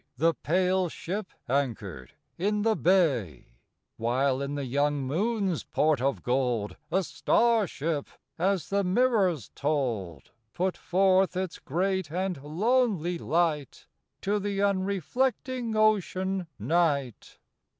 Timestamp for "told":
9.53-10.31